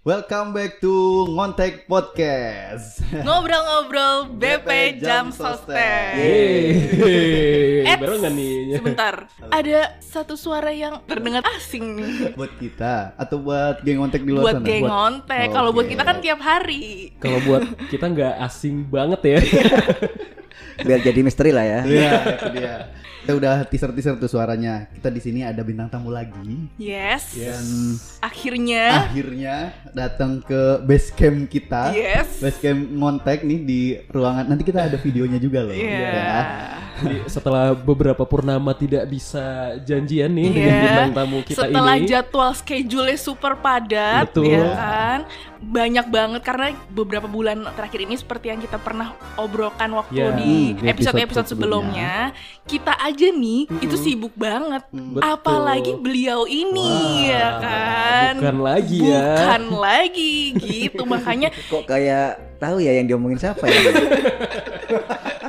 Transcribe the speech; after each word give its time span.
Welcome 0.00 0.56
back 0.56 0.80
to 0.80 0.88
Ngontek 1.28 1.84
Podcast. 1.84 3.04
Ngobrol-ngobrol 3.26 4.32
BP 4.32 4.96
Jam 4.96 5.28
Sostek. 5.28 6.16
Yeay, 6.16 7.84
Eits, 7.84 8.00
baru 8.02 8.16
nggak 8.16 8.32
nih? 8.32 8.80
Sebentar, 8.80 9.14
ada 9.52 9.80
satu 10.00 10.40
suara 10.40 10.72
yang 10.72 11.04
terdengar 11.04 11.44
asing 11.52 12.00
nih. 12.00 12.32
buat 12.32 12.48
kita 12.56 13.12
atau 13.14 13.44
buat 13.44 13.84
geng 13.84 14.00
Ngontek 14.00 14.24
di 14.24 14.32
luar 14.32 14.44
Buat 14.48 14.56
sana? 14.56 14.64
geng 14.64 14.80
Buat- 14.80 14.92
ngontek, 14.96 15.46
kalau 15.52 15.70
buat 15.70 15.86
kita 15.86 16.02
kan 16.02 16.16
tiap 16.24 16.40
hari. 16.40 17.12
Kalau 17.20 17.38
buat 17.44 17.62
kita 17.92 18.04
nggak 18.08 18.34
asing 18.40 18.88
banget 18.88 19.20
ya. 19.20 19.38
biar 20.88 21.00
jadi 21.04 21.20
misteri 21.20 21.52
lah 21.52 21.60
ya. 21.62 21.80
Iya, 21.84 22.10
itu 22.40 22.46
dia. 22.56 22.74
Kita 23.20 23.32
udah 23.36 23.54
teaser-teaser 23.64 24.16
tuh 24.16 24.26
suaranya. 24.26 24.88
Kita 24.90 25.08
di 25.08 25.20
sini 25.20 25.40
ada 25.42 25.60
bintang 25.60 25.88
tamu 25.88 26.08
lagi 26.08 26.66
Yes. 26.76 27.36
dan 27.36 27.64
Akhirnya. 28.20 29.06
akhirnya 29.06 29.56
datang 29.92 30.40
ke 30.40 30.80
base 30.82 31.12
camp 31.12 31.44
kita. 31.46 31.92
Yes. 31.92 32.40
Base 32.40 32.58
camp 32.58 32.80
Ngontek 32.90 33.44
nih 33.44 33.60
di 33.60 33.80
ruangan. 34.08 34.48
Nanti 34.48 34.64
kita 34.64 34.88
ada 34.88 34.96
videonya 34.96 35.36
juga 35.36 35.60
loh. 35.62 35.76
Iya. 35.76 36.00
Ya. 36.00 36.40
Jadi 37.00 37.16
setelah 37.26 37.72
beberapa 37.72 38.22
purnama 38.22 38.70
tidak 38.72 39.04
bisa 39.04 39.40
janjian 39.80 40.28
nih 40.28 40.48
dengan 40.48 40.68
Iya. 40.70 40.82
bintang 40.82 41.10
tamu 41.14 41.38
kita 41.40 41.58
Setelah 41.62 41.96
ini. 41.96 42.06
jadwal 42.06 42.52
schedule 42.52 43.12
super 43.14 43.56
padat, 43.56 44.28
Betul. 44.28 44.50
ya 44.50 44.64
kan, 44.70 45.18
banyak 45.58 46.06
banget 46.06 46.40
karena 46.40 46.66
beberapa 46.88 47.24
bulan 47.24 47.68
terakhir 47.70 48.00
ini 48.02 48.14
seperti 48.14 48.48
yang 48.48 48.58
kita 48.58 48.76
pernah 48.76 49.12
obrolkan 49.34 49.88
waktu 49.90 50.12
Ya, 50.12 50.32
di 50.32 50.74
hmm, 50.74 50.84
episode-episode 50.86 51.18
episode 51.20 51.48
sebelumnya, 51.48 52.32
kita 52.64 52.96
aja 52.96 53.28
nih 53.28 53.64
itu 53.78 53.96
sibuk 53.96 54.32
banget, 54.34 54.84
Betul. 54.90 55.20
apalagi 55.22 55.92
beliau 55.94 56.44
ini, 56.44 56.80
Wah, 56.82 57.28
ya 57.28 57.48
kan, 57.58 58.32
bukan 58.36 58.58
lagi 58.60 58.98
ya. 59.02 59.28
bukan 59.34 59.62
lagi, 59.78 60.34
gitu 60.58 61.02
makanya 61.12 61.48
Kok 61.66 61.84
kayak 61.86 62.28
tahu 62.56 62.76
ya 62.78 62.92
yang 62.92 63.06
diomongin 63.06 63.38
siapa 63.38 63.64
ya? 63.64 63.80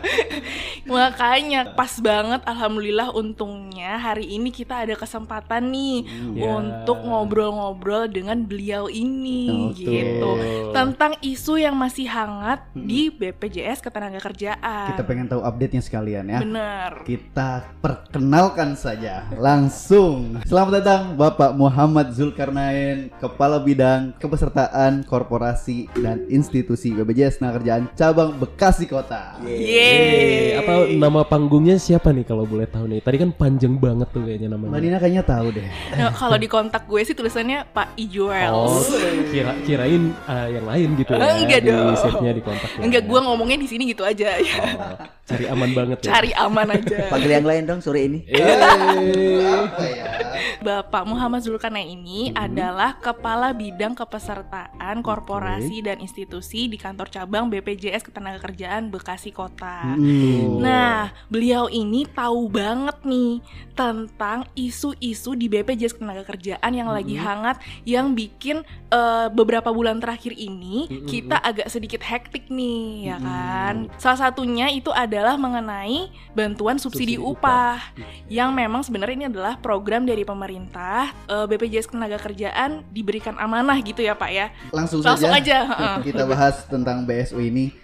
Makanya 0.86 1.78
pas 1.78 1.94
banget 2.02 2.42
alhamdulillah 2.44 3.14
untungnya 3.14 3.96
hari 3.96 4.36
ini 4.36 4.50
kita 4.50 4.84
ada 4.84 4.98
kesempatan 4.98 5.70
nih 5.72 6.04
Ya. 6.36 6.58
untuk 6.58 7.02
ngobrol-ngobrol 7.02 8.10
dengan 8.10 8.44
beliau 8.44 8.90
ini 8.90 9.72
Betul. 9.72 9.84
gitu 9.84 10.32
tentang 10.72 11.14
isu 11.22 11.62
yang 11.62 11.76
masih 11.78 12.08
hangat 12.10 12.66
di 12.74 13.12
BPJS 13.12 13.84
Ketenagakerjaan. 13.84 14.96
Kita 14.96 15.04
pengen 15.06 15.28
tahu 15.30 15.42
update-nya 15.44 15.82
sekalian 15.84 16.26
ya. 16.28 16.40
Bener. 16.42 16.92
Kita 17.06 17.66
perkenalkan 17.80 18.74
saja 18.76 19.28
langsung. 19.38 20.42
Selamat 20.48 20.82
datang 20.82 21.02
Bapak 21.16 21.54
Muhammad 21.54 22.14
Zulkarnain, 22.16 23.14
Kepala 23.22 23.62
Bidang 23.62 24.16
Kepesertaan 24.18 25.06
Korporasi 25.06 25.88
dan 26.00 26.26
Institusi 26.28 26.96
BPJS 26.96 27.40
Tenaga 27.40 27.84
Cabang 27.96 28.36
Bekasi 28.40 28.86
Kota. 28.90 29.38
Yeay. 29.92 30.56
Eh, 30.56 30.60
Atau 30.62 30.80
nama 30.96 31.22
panggungnya 31.28 31.76
siapa 31.76 32.16
nih 32.16 32.24
kalau 32.24 32.48
boleh 32.48 32.66
tahu 32.70 32.88
nih? 32.88 33.00
Tadi 33.04 33.18
kan 33.20 33.30
panjang 33.36 33.76
banget 33.76 34.08
tuh 34.16 34.24
kayaknya 34.24 34.56
namanya. 34.56 34.80
Nina 34.80 34.98
kayaknya 34.98 35.24
tahu 35.28 35.48
deh. 35.52 35.68
Nah, 36.00 36.12
kalau 36.16 36.38
di 36.40 36.48
kontak 36.48 36.84
gue 36.88 37.02
sih 37.04 37.16
tulisannya 37.18 37.68
Pak 37.70 38.00
Ijuel. 38.00 38.54
Oh, 38.54 38.80
kira 39.30 39.52
kirain 39.68 40.16
uh, 40.26 40.48
yang 40.50 40.66
lain 40.66 40.90
gitu 40.96 41.12
ya. 41.14 41.20
Enggak 41.36 41.60
di 41.62 41.70
dong. 41.70 41.96
save-nya 42.00 42.32
di 42.34 42.44
kontak. 42.44 42.70
ya. 42.78 42.82
Enggak, 42.88 43.04
gue 43.06 43.20
ngomongnya 43.20 43.58
di 43.60 43.68
sini 43.68 43.84
gitu 43.92 44.08
aja. 44.08 44.38
Oh, 44.40 44.96
cari 45.28 45.46
aman 45.48 45.70
banget 45.72 45.98
ya. 46.04 46.10
Cari 46.16 46.32
aman 46.36 46.68
aja. 46.72 46.98
Panggil 47.12 47.32
yang 47.32 47.48
lain 47.48 47.64
dong 47.68 47.80
sore 47.84 48.08
ini. 48.08 48.20
Eh. 48.28 48.42
Apa 49.46 49.84
ya? 49.86 50.31
Bapak 50.60 51.04
Muhammad 51.04 51.42
Zulkarnain 51.42 51.88
ini 51.88 52.32
Hmm. 52.32 52.38
adalah 52.42 52.96
Kepala 52.96 53.52
Bidang 53.52 53.94
Kepesertaan 53.94 55.02
Korporasi 55.02 55.82
dan 55.82 55.98
Institusi 55.98 56.66
di 56.66 56.76
Kantor 56.76 57.10
Cabang 57.10 57.48
BPJS 57.48 58.04
Ketenagakerjaan 58.04 58.88
Bekasi 58.88 59.30
Kota. 59.30 59.96
Hmm. 59.96 60.60
Nah, 60.60 61.10
beliau 61.28 61.66
ini 61.66 62.06
tahu 62.06 62.48
banget 62.48 63.02
nih 63.02 63.42
tentang 63.74 64.46
isu-isu 64.54 65.34
di 65.34 65.48
BPJS 65.48 65.96
Ketenagakerjaan 65.96 66.72
yang 66.72 66.88
lagi 66.88 67.16
Hmm. 67.16 67.26
hangat 67.26 67.58
yang 67.84 68.14
bikin 68.14 68.62
eh, 68.92 69.28
beberapa 69.32 69.72
bulan 69.72 69.98
terakhir 69.98 70.36
ini 70.36 70.84
Mm-mm. 70.84 71.08
kita 71.08 71.40
agak 71.40 71.72
sedikit 71.72 72.04
hektik 72.04 72.48
nih, 72.48 73.08
ya 73.08 73.16
Hmm. 73.16 73.24
kan? 73.24 73.76
Salah 73.96 74.20
satunya 74.22 74.68
itu 74.68 74.92
adalah 74.92 75.40
mengenai 75.40 76.12
bantuan 76.32 76.76
subsidi, 76.76 77.16
Subsidi 77.16 77.16
upah 77.18 77.80
yang 78.28 78.52
memang 78.52 78.84
sebenarnya 78.84 79.16
ini 79.16 79.28
adalah 79.28 79.56
program 79.58 80.04
dari 80.04 80.28
pemerintah 80.32 81.12
eh, 81.28 81.46
BPJS 81.52 81.92
Ketenagakerjaan 81.92 82.88
diberikan 82.96 83.36
amanah 83.36 83.76
gitu 83.84 84.00
ya, 84.00 84.16
Pak 84.16 84.32
ya. 84.32 84.48
Langsung, 84.72 85.04
Langsung 85.04 85.28
saja 85.28 85.68
aja, 85.68 86.00
kita 86.00 86.24
bahas 86.24 86.64
tentang 86.72 87.04
BSU 87.04 87.44
ini. 87.44 87.76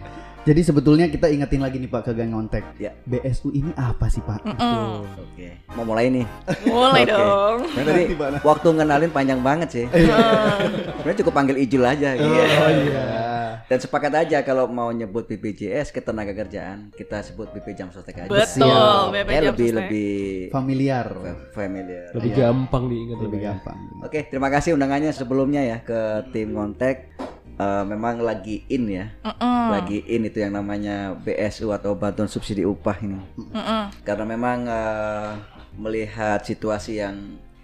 Jadi 0.47 0.63
sebetulnya 0.63 1.11
kita 1.11 1.27
ingetin 1.27 1.59
lagi 1.59 1.75
nih 1.75 1.91
Pak 1.91 2.07
ke 2.07 2.11
Gang 2.15 2.31
Ngontek. 2.31 2.63
Ya. 2.79 2.95
BSU 3.03 3.51
ini 3.51 3.75
apa 3.75 4.07
sih 4.07 4.23
Pak? 4.23 4.47
Mm-mm. 4.47 5.03
Oke, 5.19 5.59
mau 5.75 5.83
mulai 5.83 6.07
nih. 6.07 6.23
Mulai 6.71 7.03
Oke. 7.03 7.11
dong. 7.11 7.57
Tadi 7.75 8.03
waktu 8.47 8.67
ngenalin 8.79 9.11
panjang 9.11 9.43
banget 9.43 9.69
sih. 9.75 9.85
Sebenarnya 9.91 11.19
cukup 11.19 11.33
panggil 11.35 11.59
Ijul 11.59 11.83
aja 11.83 12.15
gitu. 12.15 12.31
Oh 12.31 12.71
iya. 12.71 13.36
Dan 13.67 13.77
sepakat 13.77 14.13
aja 14.17 14.39
kalau 14.41 14.63
mau 14.65 14.87
nyebut 14.89 15.27
BPJS 15.27 15.91
Ketenagakerjaan, 15.91 16.87
kita 16.89 17.19
sebut 17.19 17.51
BP 17.51 17.75
Jam 17.75 17.91
Sostek 17.91 18.15
aja. 18.17 18.31
Betul. 18.31 19.11
BP 19.11 19.27
Jam 19.29 19.43
lebih 19.45 19.67
Sostek. 19.67 19.75
lebih 19.77 20.15
Familiar. 20.49 21.07
familiar. 21.51 22.07
Lebih 22.15 22.31
Iya. 22.31 22.39
gampang 22.47 22.83
diingat 22.87 23.17
Lebih 23.19 23.39
ya. 23.39 23.45
gampang. 23.51 23.77
Oke, 23.99 24.19
terima 24.25 24.47
kasih 24.47 24.71
undangannya 24.71 25.11
sebelumnya 25.11 25.61
ya 25.61 25.77
ke 25.79 25.99
tim 26.31 26.55
Ngontek. 26.55 27.11
Eh, 27.57 27.83
memang 27.83 28.21
lagi 28.21 28.61
in 28.67 28.85
ya, 28.85 29.09
Mm-mm. 29.19 29.73
lagi 29.73 30.05
in 30.05 30.21
itu 30.23 30.37
yang 30.37 30.53
namanya 30.53 31.17
BSU 31.17 31.73
atau 31.73 31.91
bantuan 31.91 32.29
subsidi 32.29 32.61
upah 32.61 33.01
ini. 33.01 33.17
Mm-mm. 33.33 33.83
Karena 34.05 34.23
memang 34.23 34.59
eh, 34.63 35.31
melihat 35.75 36.39
situasi 36.39 37.01
yang 37.01 37.17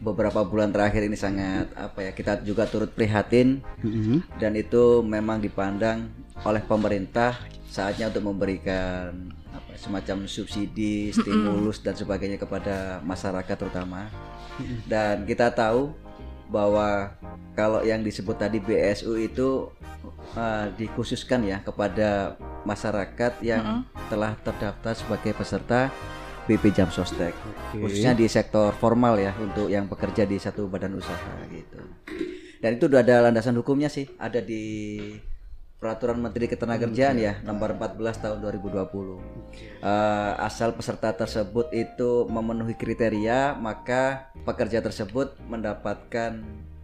beberapa 0.04 0.44
bulan 0.44 0.76
terakhir 0.76 1.08
ini 1.08 1.16
sangat 1.16 1.72
apa 1.80 2.04
ya, 2.04 2.12
kita 2.12 2.44
juga 2.44 2.68
turut 2.68 2.92
prihatin. 2.92 3.64
Mhm. 3.80 4.38
dan 4.38 4.54
itu 4.60 5.00
memang 5.00 5.40
dipandang 5.40 6.12
oleh 6.44 6.60
pemerintah 6.60 7.40
saatnya 7.72 8.12
untuk 8.12 8.30
memberikan 8.30 9.32
apa, 9.50 9.74
semacam 9.80 10.30
subsidi, 10.30 11.10
stimulus 11.16 11.82
dan 11.82 11.96
sebagainya 11.98 12.38
kepada 12.38 13.02
masyarakat 13.02 13.56
terutama. 13.58 14.12
Dan 14.86 15.26
kita 15.26 15.50
tahu 15.50 15.90
bahwa 16.54 17.18
kalau 17.58 17.82
yang 17.82 18.06
disebut 18.06 18.38
tadi 18.38 18.62
BSU 18.62 19.18
itu 19.18 19.74
uh, 20.38 20.70
dikhususkan 20.78 21.42
ya 21.42 21.66
kepada 21.66 22.38
masyarakat 22.62 23.42
yang 23.42 23.82
telah 24.14 24.38
terdaftar 24.46 24.94
sebagai 24.94 25.34
peserta 25.34 25.90
BP 26.44 26.76
Jam 26.76 26.90
Sostek 26.92 27.32
khususnya 27.72 28.12
di 28.14 28.28
sektor 28.28 28.76
formal 28.76 29.18
ya 29.20 29.32
untuk 29.40 29.72
yang 29.72 29.88
bekerja 29.88 30.28
di 30.28 30.38
satu 30.38 30.68
badan 30.68 31.00
usaha 31.00 31.34
gitu. 31.50 31.80
Dan 32.64 32.80
itu 32.80 32.88
udah 32.88 33.04
ada 33.04 33.28
landasan 33.28 33.60
hukumnya 33.60 33.92
sih, 33.92 34.08
ada 34.16 34.40
di 34.40 34.64
Peraturan 35.84 36.16
Menteri 36.16 36.48
Ketenagakerjaan 36.48 37.20
ya 37.20 37.44
nomor 37.44 37.76
14 37.76 38.24
tahun 38.24 38.40
2020. 38.40 39.20
Eh, 39.84 40.34
asal 40.40 40.72
peserta 40.80 41.12
tersebut 41.12 41.76
itu 41.76 42.24
memenuhi 42.32 42.72
kriteria, 42.80 43.60
maka 43.60 44.32
pekerja 44.48 44.80
tersebut 44.80 45.36
mendapatkan 45.44 46.40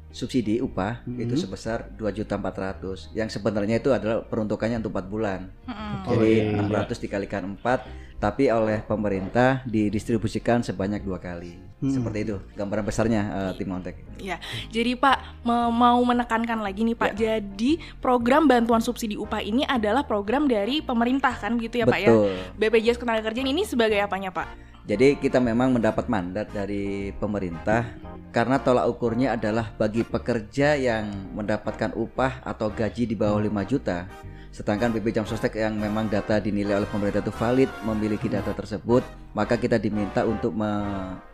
subsidi 0.10 0.58
upah 0.58 1.06
itu 1.06 1.38
sebesar 1.38 1.94
2.400 1.98 3.14
yang 3.14 3.30
sebenarnya 3.30 3.78
itu 3.78 3.94
adalah 3.94 4.26
peruntukannya 4.26 4.82
untuk 4.82 4.94
4 4.98 5.06
bulan. 5.06 5.40
Mm-mm. 5.70 5.94
Jadi 6.10 6.34
iya. 6.50 6.66
600 6.66 7.04
dikalikan 7.06 7.44
4 7.62 8.10
tapi 8.20 8.52
oleh 8.52 8.84
pemerintah 8.84 9.64
didistribusikan 9.64 10.60
sebanyak 10.60 11.00
dua 11.08 11.24
kali. 11.24 11.56
Seperti 11.80 12.28
itu 12.28 12.36
gambaran 12.60 12.84
besarnya 12.84 13.22
eh, 13.32 13.52
tim 13.56 13.72
Montek. 13.72 13.96
Ya, 14.20 14.36
jadi 14.68 15.00
Pak 15.00 15.48
me- 15.48 15.72
mau 15.72 16.04
menekankan 16.04 16.60
lagi 16.60 16.84
nih 16.84 17.00
Pak. 17.00 17.16
Jadi 17.16 17.80
program 18.04 18.52
bantuan 18.52 18.84
subsidi 18.84 19.16
upah 19.16 19.40
ini 19.40 19.64
adalah 19.64 20.04
program 20.04 20.52
dari 20.52 20.84
pemerintah 20.84 21.32
kan 21.32 21.56
gitu 21.56 21.80
ya 21.80 21.88
Pak 21.88 22.00
ya. 22.04 22.12
Betul. 22.12 22.36
BPJS 22.60 23.00
Ketenagakerjaan 23.00 23.48
ini 23.48 23.64
sebagai 23.64 24.04
apanya 24.04 24.36
Pak? 24.36 24.69
Jadi 24.90 25.22
kita 25.22 25.38
memang 25.38 25.70
mendapat 25.70 26.10
mandat 26.10 26.50
dari 26.50 27.14
pemerintah 27.22 27.86
karena 28.34 28.58
tolak 28.58 28.90
ukurnya 28.90 29.38
adalah 29.38 29.70
bagi 29.78 30.02
pekerja 30.02 30.74
yang 30.74 31.14
mendapatkan 31.38 31.94
upah 31.94 32.42
atau 32.42 32.74
gaji 32.74 33.06
di 33.06 33.14
bawah 33.14 33.38
5 33.38 33.70
juta. 33.70 34.10
Sedangkan 34.50 34.90
BP 34.90 35.14
Jam 35.14 35.30
Sostek 35.30 35.62
yang 35.62 35.78
memang 35.78 36.10
data 36.10 36.42
dinilai 36.42 36.82
oleh 36.82 36.90
pemerintah 36.90 37.22
itu 37.22 37.30
valid, 37.30 37.70
memiliki 37.86 38.26
data 38.34 38.50
tersebut, 38.50 39.06
maka 39.38 39.62
kita 39.62 39.78
diminta 39.78 40.26
untuk 40.26 40.58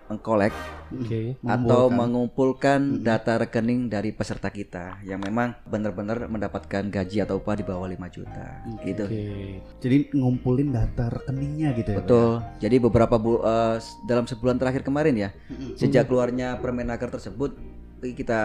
mengkolek 0.05 0.53
Oke. 0.91 1.33
atau 1.41 1.89
Mengumpulkan. 1.89 1.97
mengumpulkan 1.97 2.79
data 3.01 3.33
rekening 3.37 3.87
dari 3.87 4.09
peserta 4.09 4.47
kita 4.47 5.01
yang 5.01 5.17
memang 5.17 5.57
benar-benar 5.65 6.29
mendapatkan 6.29 6.85
gaji 6.85 7.17
atau 7.19 7.37
upah 7.37 7.55
di 7.55 7.63
bawah 7.63 7.85
5 7.85 8.05
juta 8.07 8.61
gitu. 8.81 9.03
Oke. 9.03 9.25
Jadi 9.81 9.97
ngumpulin 10.13 10.69
data 10.69 11.09
rekeningnya 11.09 11.73
gitu 11.73 11.89
ya. 11.89 11.97
Pak? 11.97 12.05
Betul. 12.05 12.29
Jadi 12.59 12.75
beberapa 12.77 13.15
bu 13.17 13.41
s- 13.75 13.97
dalam 14.03 14.23
sebulan 14.23 14.55
terakhir 14.55 14.81
kemarin 14.81 15.15
ya, 15.17 15.29
sejak 15.73 16.05
keluarnya 16.05 16.57
Permenaker 16.57 17.09
tersebut 17.09 17.57
kita 17.99 18.41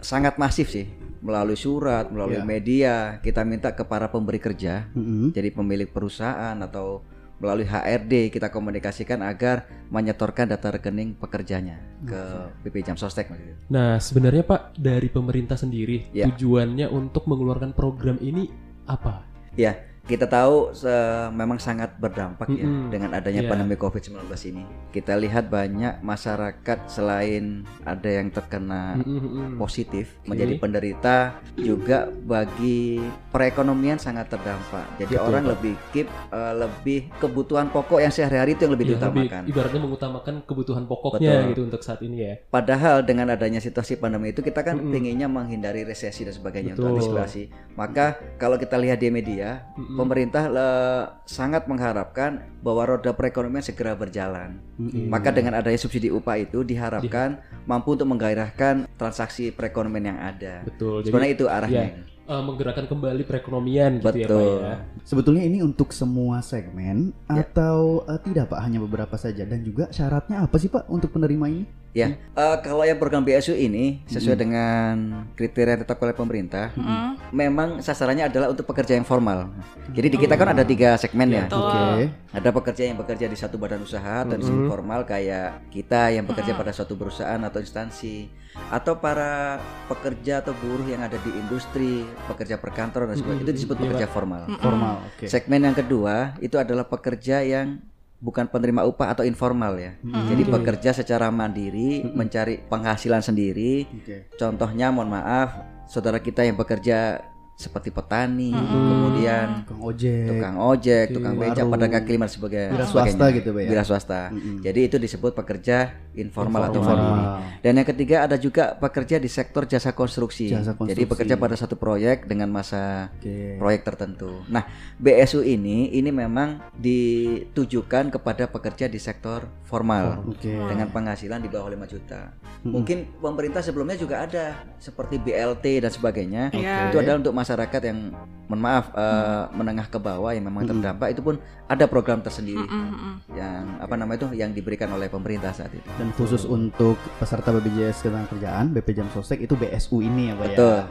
sangat 0.00 0.40
masif 0.40 0.72
sih 0.72 0.88
melalui 1.20 1.52
surat, 1.54 2.08
melalui 2.08 2.40
Iya. 2.40 2.48
media, 2.48 2.94
kita 3.20 3.44
minta 3.44 3.68
ke 3.70 3.84
para 3.84 4.08
pemberi 4.08 4.40
kerja, 4.40 4.88
Mm-mm. 4.90 5.28
jadi 5.30 5.52
pemilik 5.52 5.84
perusahaan 5.86 6.56
atau 6.56 7.04
melalui 7.40 7.64
HRD 7.64 8.28
kita 8.30 8.52
komunikasikan 8.52 9.24
agar 9.24 9.64
menyetorkan 9.88 10.46
data 10.46 10.70
rekening 10.76 11.16
pekerjanya 11.16 11.80
ke 12.04 12.22
BP 12.62 12.86
Jam 12.86 12.96
Sostek. 13.00 13.32
Nah, 13.72 13.96
sebenarnya 13.96 14.44
Pak 14.44 14.76
dari 14.76 15.08
pemerintah 15.08 15.56
sendiri 15.56 16.12
Ya. 16.12 16.28
tujuannya 16.28 16.86
untuk 16.92 17.24
mengeluarkan 17.26 17.72
program 17.72 18.20
ini 18.20 18.46
apa? 18.86 19.24
Ya, 19.58 19.89
kita 20.10 20.26
tahu 20.26 20.74
se- 20.74 20.90
memang 21.30 21.56
sangat 21.56 21.94
berdampak 21.96 22.50
ya 22.50 22.62
Mm-mm. 22.62 22.90
dengan 22.90 23.10
adanya 23.12 23.40
Iya. 23.40 23.48
pandemi 23.48 23.74
COVID-19 23.74 24.18
ini. 24.44 24.62
Kita 24.90 25.14
lihat 25.14 25.46
banyak 25.46 26.02
masyarakat 26.02 26.78
selain 26.84 27.44
ada 27.82 28.10
yang 28.10 28.28
terkena 28.28 28.98
Mm-mm-mm. 28.98 29.54
positif 29.54 30.18
Oke. 30.18 30.28
menjadi 30.28 30.54
penderita 30.56 31.16
juga 31.54 31.98
bagi 32.10 32.98
perekonomian 33.30 33.96
sangat 33.96 34.26
terdampak. 34.28 34.98
Jadi 34.98 35.14
Betul, 35.14 35.24
orang 35.24 35.44
Pak. 35.44 35.50
lebih 35.52 35.74
keep 35.90 36.08
eh, 36.10 36.54
lebih 36.56 37.00
kebutuhan 37.16 37.68
pokok 37.68 38.00
yang 38.00 38.10
sehari-hari 38.10 38.52
itu 38.52 38.66
yang 38.66 38.74
lebih 38.74 38.86
Ya, 38.86 38.90
diutamakan. 38.96 39.42
ibaratnya 39.46 39.80
mengutamakan 39.80 40.34
kebutuhan 40.42 40.84
pokoknya 40.84 41.30
Betul. 41.30 41.48
gitu 41.48 41.60
untuk 41.64 41.80
saat 41.80 42.00
ini 42.00 42.16
ya. 42.18 42.34
Padahal 42.50 43.00
dengan 43.02 43.30
adanya 43.30 43.60
situasi 43.60 43.94
pandemi 43.94 44.30
itu 44.30 44.40
kita 44.40 44.60
kan 44.60 44.74
Mm-mm. 44.74 44.90
pinginnya 44.90 45.28
menghindari 45.28 45.84
resesi 45.84 46.26
dan 46.26 46.32
sebagainya 46.32 46.74
Betul. 46.74 46.90
untuk 46.90 47.06
antisipasi. 47.06 47.42
Maka 47.72 48.06
kalau 48.36 48.56
kita 48.56 48.74
lihat 48.74 48.98
di 48.98 49.08
media, 49.08 49.62
Mm-mm. 49.72 49.99
Pemerintah 50.00 50.44
le- 50.46 51.06
sangat 51.24 51.64
mengharapkan 51.64 52.30
bahwa 52.60 52.82
roda 52.86 53.10
perekonomian 53.10 53.60
segera 53.60 53.92
berjalan. 53.92 54.58
Mm-mm. 54.76 55.06
Maka 55.06 55.30
dengan 55.30 55.54
adanya 55.54 55.76
subsidi 55.76 56.08
upah 56.08 56.36
itu 56.36 56.62
diharapkan 56.62 57.38
mampu 57.64 57.94
untuk 57.94 58.08
menggairahkan 58.08 58.88
transaksi 58.94 59.50
perekonomian 59.50 60.16
yang 60.16 60.20
ada. 60.20 60.64
Betul. 60.64 61.00
Jadi 61.00 61.08
Sebenarnya 61.08 61.32
itu 61.32 61.46
arahnya. 61.46 61.84
eh, 62.30 62.42
menggerakkan 62.42 62.86
kembali 62.86 63.22
perekonomian 63.24 63.98
gitu 63.98 64.06
ya 64.06 64.06
Pak 64.06 64.14
Betul. 64.14 64.54
ya. 64.62 64.74
Sebetulnya 65.02 65.42
ini 65.42 65.58
untuk 65.60 65.90
semua 65.90 66.38
segmen 66.40 67.10
Ya. 67.26 67.42
atau 67.42 68.06
eh, 68.06 68.20
tidak 68.22 68.54
Pak? 68.54 68.60
Hanya 68.62 68.78
beberapa 68.78 69.14
saja 69.14 69.42
dan 69.42 69.60
juga 69.60 69.90
syaratnya 69.90 70.42
apa 70.42 70.54
sih 70.54 70.70
Pak 70.70 70.86
untuk 70.86 71.10
penerima 71.10 71.46
ini? 71.46 71.64
Ya, 71.90 72.14
eh, 72.14 72.56
kalau 72.62 72.86
yang 72.86 73.02
program 73.02 73.26
BSU 73.26 73.58
ini 73.58 73.98
sesuai 74.06 74.38
dengan 74.38 75.26
kriteria 75.34 75.74
yang 75.74 75.80
ditetapkan 75.82 76.06
oleh 76.06 76.18
pemerintah, 76.18 76.70
Mm-mm. 76.78 77.18
memang 77.34 77.82
sasarannya 77.82 78.30
adalah 78.30 78.46
untuk 78.46 78.62
pekerja 78.62 78.94
yang 78.94 79.02
formal. 79.02 79.50
Jadi 79.90 80.06
di 80.06 80.18
kita 80.22 80.38
kan 80.38 80.54
ada 80.54 80.62
tiga 80.62 80.94
segmen 80.94 81.34
ya. 81.34 81.50
Oke. 81.50 82.14
Ada 82.30 82.54
pekerja 82.54 82.82
yang 82.86 82.94
bekerja 82.94 83.26
di 83.26 83.34
satu 83.34 83.58
badan 83.58 83.82
usaha 83.82 84.22
atau 84.22 84.38
di 84.38 84.46
sini 84.46 84.70
formal 84.70 85.02
kayak 85.02 85.66
kita 85.74 86.14
yang 86.14 86.30
bekerja 86.30 86.54
pada 86.54 86.70
suatu 86.70 86.94
perusahaan 86.94 87.42
atau 87.42 87.58
instansi 87.58 88.30
atau 88.70 88.98
para 89.02 89.58
pekerja 89.90 90.46
atau 90.46 90.54
buruh 90.62 90.86
yang 90.86 91.02
ada 91.02 91.18
di 91.26 91.30
industri, 91.34 92.06
pekerja 92.30 92.58
perkantoran 92.58 93.10
dan 93.10 93.18
sebagainya 93.18 93.50
itu 93.50 93.54
disebut 93.62 93.76
Iya, 93.78 93.82
pekerja 93.90 94.06
formal. 94.06 94.42
Formal. 94.62 94.94
Oke. 95.10 95.26
Segmen 95.26 95.66
yang 95.66 95.74
kedua 95.74 96.38
itu 96.38 96.54
adalah 96.54 96.86
pekerja 96.86 97.42
yang 97.42 97.82
bukan 98.20 98.46
penerima 98.52 98.84
upah 98.84 99.16
atau 99.16 99.24
informal 99.24 99.80
ya. 99.80 99.92
Jadi 100.04 100.44
pekerja 100.44 100.92
secara 100.92 101.32
mandiri, 101.32 102.04
mencari 102.04 102.60
penghasilan 102.68 103.24
sendiri. 103.24 103.88
Oke. 103.88 104.28
Contohnya 104.36 104.92
mohon 104.92 105.10
maaf, 105.10 105.56
saudara 105.88 106.20
kita 106.20 106.44
yang 106.44 106.60
bekerja 106.60 107.24
seperti 107.60 107.92
petani, 107.92 108.56
kemudian 108.56 109.60
Tukang 109.62 109.80
ojek. 109.84 110.24
tukang 110.24 110.56
ojek, 110.56 111.06
tukang 111.12 111.34
beca, 111.36 111.52
warung. 111.52 111.70
pedagang 111.76 111.92
kaki 112.00 112.10
lima 112.16 112.24
dan 112.24 112.32
sebagainya. 112.32 112.70
Wira 112.72 112.86
sebagainya. 112.88 113.12
swasta 113.12 113.36
gitu, 113.36 113.48
Pak, 113.52 113.60
ya? 113.60 113.68
Wira 113.68 113.84
swasta. 113.84 114.20
Jadi 114.64 114.80
itu 114.80 114.96
disebut 114.96 115.32
pekerja 115.36 115.76
informal, 116.16 116.62
atau 116.66 116.80
Informal. 116.80 117.04
mandiri. 117.04 117.60
Dan 117.60 117.72
yang 117.76 117.86
ketiga 117.86 118.16
ada 118.24 118.36
juga 118.36 118.72
pekerja 118.74 119.16
di 119.16 119.28
sektor 119.28 119.68
jasa 119.68 119.92
konstruksi. 119.92 120.48
Jasa 120.48 120.72
Jadi 120.72 120.78
konstruksi. 120.80 121.04
bekerja 121.04 121.34
pada 121.36 121.54
satu 121.54 121.76
proyek 121.76 122.24
dengan 122.24 122.48
masa 122.48 123.12
Oke. 123.20 123.60
proyek 123.60 123.84
tertentu. 123.84 124.40
Nah, 124.48 124.64
BSU 124.96 125.44
ini 125.44 125.92
ini 125.92 126.08
memang 126.08 126.64
ditujukan 126.74 128.08
kepada 128.10 128.48
pekerja 128.48 128.86
di 128.86 128.96
sektor 128.96 129.44
formal 129.62 130.24
Oke. 130.26 130.48
dengan 130.48 130.88
penghasilan 130.88 131.38
di 131.38 131.48
bawah 131.48 131.68
5 131.68 131.86
juta. 131.86 132.32
Mungkin 132.60 133.20
pemerintah 133.20 133.60
sebelumnya 133.60 133.96
juga 133.96 134.24
ada 134.24 134.58
seperti 134.76 135.16
BLT 135.16 135.80
dan 135.80 135.90
sebagainya. 135.90 136.42
Iya. 136.52 136.90
Itu 136.90 136.96
adalah 136.98 137.18
untuk 137.20 137.34
masyarakat 137.50 137.82
yang 137.82 137.98
mohon 138.46 138.62
maaf 138.62 138.94
eh, 138.94 139.42
menengah 139.50 139.90
ke 139.90 139.98
bawah 139.98 140.30
yang 140.30 140.46
memang 140.46 140.70
terdampak 140.70 141.10
itu 141.10 141.18
pun 141.18 141.34
ada 141.66 141.90
program 141.90 142.22
tersendiri 142.22 142.62
Mm-mm. 142.62 143.26
yang 143.34 143.82
apa 143.82 143.94
namanya 143.98 144.22
itu 144.22 144.38
yang 144.38 144.54
diberikan 144.54 144.86
oleh 144.94 145.10
pemerintah 145.10 145.50
saat 145.50 145.74
itu. 145.74 145.82
Dan 145.98 146.14
khusus 146.14 146.46
untuk 146.46 146.94
peserta 147.18 147.50
BPJS 147.50 148.06
Ketenagakerjaan 148.06 148.70
BP 148.70 148.88
Jam 148.94 149.10
Sostek 149.10 149.42
itu 149.42 149.58
BSU 149.58 149.98
ini 149.98 150.30
ya 150.30 150.34
Pak 150.38 150.46
Betul. 150.54 150.76
ya. 150.78 150.82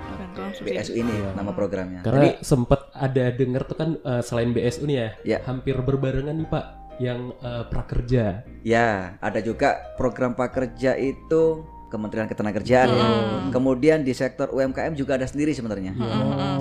Subsidi. 0.51 0.75
BSU 0.75 0.93
ini 0.99 1.13
nama 1.31 1.51
programnya. 1.55 2.03
Karena 2.03 2.35
sempat 2.43 2.91
ada 2.91 3.31
dengar 3.31 3.63
tuh 3.63 3.75
kan 3.79 3.89
eh, 3.95 4.21
selain 4.23 4.51
BSU 4.51 4.83
nih 4.83 4.97
ya, 4.99 5.07
Ya. 5.23 5.37
hampir 5.47 5.79
berbarengan 5.79 6.35
nih 6.35 6.47
Pak 6.51 6.65
yang 6.99 7.31
eh, 7.39 7.63
prakerja. 7.71 8.43
Ya, 8.67 9.15
ada 9.23 9.39
juga 9.39 9.79
program 9.95 10.35
prakerja 10.35 10.99
itu 10.99 11.63
Kementerian 11.89 12.25
Ketenagakerjaan 12.25 12.87
ya. 12.87 13.03
Kemudian 13.49 14.01
di 14.01 14.13
sektor 14.13 14.47
UMKM 14.47 14.93
juga 14.93 15.17
ada 15.17 15.25
sendiri 15.25 15.51
sebenarnya. 15.51 15.97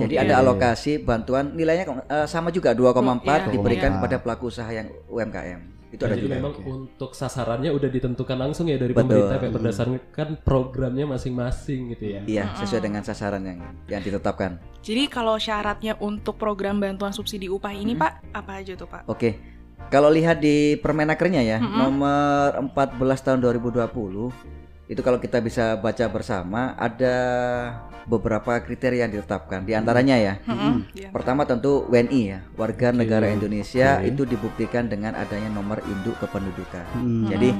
Jadi 0.01 0.17
ada 0.17 0.41
alokasi 0.41 0.97
bantuan 0.97 1.53
nilainya 1.53 1.85
eh, 2.03 2.25
sama 2.25 2.49
juga 2.49 2.73
2,4 2.73 3.45
Iya. 3.45 3.53
diberikan 3.53 3.89
Iya. 3.89 3.97
kepada 4.01 4.15
pelaku 4.19 4.49
usaha 4.49 4.67
yang 4.67 4.89
UMKM. 5.07 5.61
Itu 5.89 6.05
ada 6.05 6.13
Jadi 6.13 6.21
juga. 6.21 6.33
memang 6.37 6.53
untuk 6.65 7.17
sasarannya 7.17 7.73
udah 7.73 7.89
ditentukan 7.89 8.37
langsung 8.37 8.69
ya 8.69 8.77
dari 8.77 8.93
Betul. 8.93 9.09
pemerintah 9.09 9.37
kayak 9.37 9.53
berdasarkan 9.57 10.27
programnya 10.43 11.09
masing-masing 11.09 11.93
gitu 11.93 12.05
ya. 12.05 12.19
Iya, 12.25 12.43
sesuai 12.57 12.81
dengan 12.83 13.01
sasaran 13.01 13.41
yang 13.41 13.57
yang 13.89 14.01
ditetapkan. 14.01 14.61
Jadi 14.85 15.09
kalau 15.09 15.41
syaratnya 15.41 15.97
untuk 15.97 16.37
program 16.37 16.77
bantuan 16.77 17.09
subsidi 17.09 17.49
upah 17.49 17.73
ini 17.73 17.97
Pak, 17.97 18.37
apa 18.37 18.61
aja 18.61 18.77
tuh 18.77 18.85
Pak? 18.85 19.09
Oke. 19.09 19.41
Kalau 19.89 20.13
lihat 20.13 20.37
di 20.37 20.77
Permenakernya 20.77 21.41
ya, 21.41 21.57
nomor 21.57 22.53
14 22.69 23.25
tahun 23.25 23.41
2020 23.41 24.29
itu 24.89 25.05
kalau 25.05 25.21
kita 25.21 25.37
bisa 25.37 25.77
baca 25.77 26.09
bersama 26.09 26.73
ada 26.73 27.13
beberapa 28.09 28.57
kriteria 28.57 29.05
yang 29.05 29.13
ditetapkan. 29.13 29.61
Di 29.61 29.77
antaranya 29.77 30.17
ya, 30.17 30.33
Mm-mm. 30.49 30.89
Iya. 30.97 31.13
pertama 31.13 31.45
tentu 31.45 31.85
WNI 31.85 32.21
ya, 32.25 32.39
warga 32.57 32.89
negara 32.89 33.29
Indonesia 33.29 34.01
itu 34.01 34.25
dibuktikan 34.25 34.89
dengan 34.89 35.13
adanya 35.13 35.53
nomor 35.53 35.85
induk 35.85 36.17
kependudukan. 36.17 36.85
Hmm. 36.97 37.29
Jadi 37.29 37.53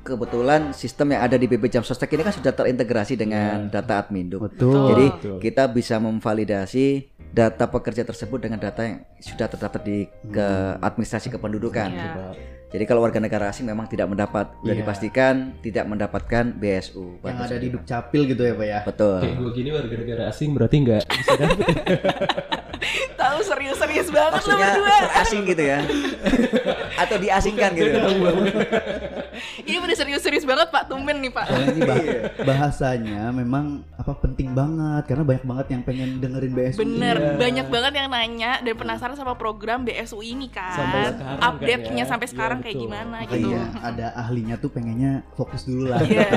kebetulan 0.00 0.72
sistem 0.72 1.12
yang 1.12 1.28
ada 1.28 1.36
di 1.36 1.44
BP 1.44 1.68
Jam 1.68 1.84
Sostek 1.84 2.16
ini 2.16 2.24
kan 2.24 2.32
sudah 2.32 2.56
terintegrasi 2.56 3.20
dengan 3.20 3.68
data 3.68 4.00
Adminduk. 4.00 4.48
Betul. 4.48 4.96
Jadi 4.96 5.06
Betul. 5.12 5.36
kita 5.44 5.68
bisa 5.68 6.00
memvalidasi 6.00 7.12
data 7.32 7.68
pekerja 7.68 8.08
tersebut 8.08 8.48
dengan 8.48 8.64
data 8.64 8.80
yang 8.80 9.04
sudah 9.20 9.44
terdaftar 9.44 9.80
di 9.84 10.08
ke 10.08 10.48
administrasi 10.80 11.28
kependudukan. 11.36 11.88
Iya. 11.92 12.32
Jadi 12.72 12.84
kalau 12.84 13.00
warga 13.00 13.18
negara 13.18 13.46
asing 13.46 13.64
memang 13.64 13.84
tidak 13.84 14.08
mendapat, 14.08 14.48
sudah 14.56 14.72
Iya. 14.72 14.80
dipastikan 14.80 15.34
tidak 15.60 15.84
mendapatkan 15.84 16.44
BSU. 16.52 17.20
yang 17.22 17.38
ada 17.38 17.54
di 17.54 17.68
Dukcapil 17.68 18.22
gitu 18.26 18.42
ya 18.42 18.54
Pak 18.54 18.66
ya. 18.66 18.80
Betul. 18.82 19.18
Kayak 19.20 19.36
gue 19.36 19.50
gini 19.52 19.68
warga 19.70 19.94
negara 19.94 20.22
asing 20.26 20.50
berarti 20.50 20.76
nggak 20.80 21.02
bisa 21.04 21.32
dapet. 21.36 21.66
Tahu 23.14 23.38
serius-serius 23.40 24.08
banget 24.10 24.42
lo 24.42 24.54
berdua. 24.56 24.96
asing 25.22 25.46
gitu 25.46 25.62
ya, 25.62 25.86
atau 27.02 27.16
diasingkan 27.16 27.70
gitu. 27.72 27.94
Ini 29.62 29.78
udah 29.78 29.94
serius-serius 29.94 30.42
banget 30.42 30.68
Pak, 30.68 30.86
tumben 30.86 31.18
nih 31.18 31.30
Pak. 31.30 31.46
Soalnya 31.46 31.68
ini 31.70 31.82
bah- 31.82 32.04
bahasanya 32.44 33.30
memang 33.30 33.64
apa 33.92 34.12
penting 34.16 34.52
banget 34.52 35.06
karena 35.06 35.24
banyak 35.24 35.44
banget 35.44 35.66
yang 35.68 35.82
pengen 35.82 36.08
dengerin 36.18 36.52
BSU. 36.52 36.78
Bener, 36.80 37.16
ini. 37.16 37.38
banyak 37.38 37.66
banget 37.68 37.92
yang 37.94 38.08
nanya 38.08 38.52
dan 38.60 38.74
penasaran 38.74 39.14
sama 39.14 39.34
program 39.34 39.82
BSU 39.82 40.20
ini 40.20 40.46
kan. 40.46 40.74
Sampai 40.74 41.00
sekarang 41.08 41.38
kan 41.38 41.48
Update-nya 41.48 42.02
ya. 42.02 42.08
sampai 42.08 42.20
Iya, 42.22 42.32
sekarang 42.32 42.58
kayak 42.62 42.74
betul. 42.78 42.84
gimana 42.88 43.16
Makanya 43.22 43.34
gitu. 43.36 43.48
Iya, 43.50 43.64
ada 43.82 44.06
ahlinya 44.16 44.54
tuh 44.56 44.70
pengennya 44.70 45.12
fokus 45.34 45.62
dulu 45.66 45.92
lah. 45.92 46.00
Iya. 46.06 46.28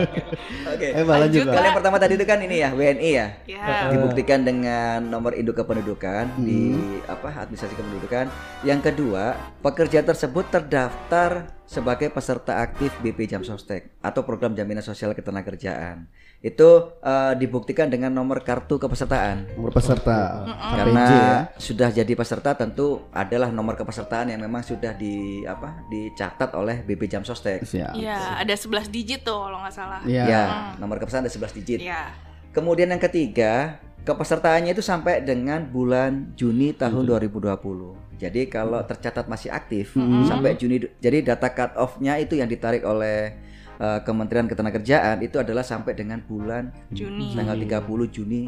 Oke. 0.74 0.88
Eh, 0.96 1.04
lanjut. 1.04 1.44
Kalau 1.46 1.66
yang 1.68 1.78
pertama 1.78 1.96
tadi 2.00 2.12
itu 2.16 2.26
kan 2.26 2.38
ini 2.40 2.56
ya 2.64 2.70
WNI 2.72 3.10
ya. 3.12 3.26
Ya. 3.46 3.92
dibuktikan 3.92 4.42
dengan 4.42 5.04
nomor 5.06 5.36
induk 5.36 5.60
kependudukan 5.60 6.40
di 6.40 6.74
apa 7.06 7.46
administrasi 7.46 7.76
kependudukan. 7.76 8.26
Yang 8.64 8.80
kedua, 8.92 9.36
pekerja 9.60 10.00
tersebut 10.02 10.48
terdaftar 10.48 11.59
sebagai 11.70 12.10
peserta 12.10 12.58
aktif 12.66 12.90
BP 12.98 13.30
Jam 13.30 13.46
Sostek 13.46 13.94
atau 14.02 14.26
program 14.26 14.58
jaminan 14.58 14.82
sosial 14.82 15.14
ketenagakerjaan. 15.14 16.10
Itu 16.42 16.98
eh, 16.98 17.38
dibuktikan 17.38 17.86
dengan 17.86 18.10
nomor 18.10 18.42
kartu 18.42 18.82
kepesertaan. 18.82 19.54
Nomor 19.54 19.70
peserta 19.70 20.50
Karena 20.50 21.06
ya. 21.06 21.30
sudah 21.62 21.94
jadi 21.94 22.10
peserta 22.18 22.58
tentu 22.58 23.06
adalah 23.14 23.54
nomor 23.54 23.78
kepesertaan 23.78 24.34
yang 24.34 24.42
memang 24.42 24.66
sudah 24.66 24.98
di 24.98 25.46
apa 25.46 25.86
dicatat 25.86 26.50
oleh 26.58 26.82
BP 26.82 27.06
Jam 27.06 27.22
Sostek. 27.22 27.62
Iya, 27.70 28.42
ada 28.42 28.50
11 28.50 28.90
digit 28.90 29.22
tuh 29.22 29.38
kalau 29.38 29.62
nggak 29.62 29.74
salah. 29.74 30.02
Iya. 30.02 30.24
Ya, 30.26 30.42
nomor 30.82 30.98
kepesertaan 30.98 31.30
ada 31.30 31.30
11 31.30 31.54
digit. 31.54 31.86
Iya. 31.86 32.29
Kemudian 32.50 32.90
yang 32.90 32.98
ketiga, 32.98 33.78
kepesertaannya 34.02 34.74
itu 34.74 34.82
sampai 34.82 35.22
dengan 35.22 35.62
bulan 35.62 36.34
Juni 36.34 36.74
tahun 36.74 37.06
2020. 37.06 38.18
Jadi 38.18 38.50
kalau 38.50 38.82
tercatat 38.84 39.30
masih 39.30 39.48
aktif 39.48 39.94
sampai 40.26 40.58
Juni, 40.58 40.82
jadi 40.98 41.24
data 41.24 41.48
cut 41.48 41.72
off-nya 41.78 42.18
itu 42.18 42.36
yang 42.36 42.50
ditarik 42.50 42.82
oleh 42.82 43.32
eh, 43.78 44.00
Kementerian 44.02 44.44
Ketenagakerjaan 44.44 45.22
itu 45.22 45.40
adalah 45.40 45.62
sampai 45.62 45.94
dengan 45.94 46.20
bulan 46.20 46.68
Juni. 46.90 47.32
tanggal 47.32 47.56
30 47.56 47.86
Juni 48.12 48.42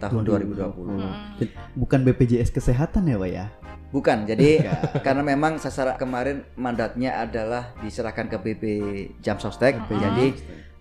tahun 0.00 0.22
2020. 0.26 0.98
Hmm. 0.98 1.14
Bukan 1.78 2.02
BPJS 2.02 2.50
kesehatan 2.50 3.06
ya, 3.06 3.14
Pak 3.14 3.30
ya? 3.30 3.46
Bukan, 3.92 4.24
jadi 4.26 4.64
karena 5.06 5.22
memang 5.22 5.60
sasaran 5.60 5.94
kemarin 5.94 6.42
mandatnya 6.56 7.20
adalah 7.20 7.70
diserahkan 7.78 8.26
ke 8.26 8.36
BP 8.40 8.62
Jam 9.20 9.36
Sostek, 9.38 9.76
Hmm. 9.76 10.00
jadi 10.00 10.26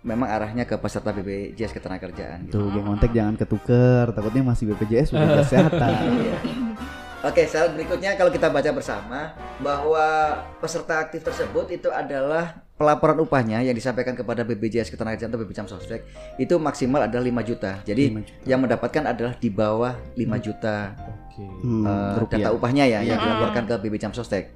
memang 0.01 0.27
arahnya 0.29 0.65
ke 0.65 0.75
peserta 0.81 1.13
BPJS 1.13 1.77
Ketenagakerjaan. 1.77 2.49
Gitu. 2.49 2.57
Tuh, 2.57 2.81
kontak 2.81 3.13
jangan 3.13 3.37
ketuker, 3.37 4.09
takutnya 4.13 4.41
masih 4.41 4.73
BPJS 4.73 5.13
bukan 5.13 5.29
kesehatan. 5.45 5.93
Oke, 7.21 7.45
syarat 7.45 7.77
berikutnya 7.77 8.17
kalau 8.17 8.33
kita 8.33 8.49
baca 8.49 8.73
bersama 8.73 9.37
bahwa 9.61 10.41
peserta 10.57 11.05
aktif 11.05 11.21
tersebut 11.21 11.69
itu 11.69 11.85
adalah 11.93 12.65
pelaporan 12.81 13.21
upahnya 13.21 13.61
yang 13.61 13.77
disampaikan 13.77 14.17
kepada 14.17 14.41
BPJS 14.41 14.89
Ketenagakerjaan 14.89 15.29
atau 15.29 15.41
BP 15.45 15.53
Jam 15.53 15.69
Sostek 15.69 16.01
itu 16.41 16.57
maksimal 16.57 17.05
adalah 17.05 17.21
5 17.21 17.45
juta. 17.45 17.77
Jadi 17.85 18.09
5 18.09 18.25
juta. 18.25 18.41
yang 18.49 18.59
mendapatkan 18.65 19.03
adalah 19.05 19.33
di 19.37 19.49
bawah 19.53 19.93
5 20.17 20.41
juta 20.41 20.97
Oke. 20.97 21.20
Hmm, 21.61 21.83
eh, 21.83 22.13
rupiah. 22.17 22.37
data 22.41 22.49
upahnya 22.51 22.85
ya 22.85 22.99
yang 23.01 23.15
Hmm. 23.15 23.25
dilaporkan 23.27 23.63
ke 23.65 23.75
BB 23.79 23.95
Jam 23.97 24.11
Sostek. 24.11 24.53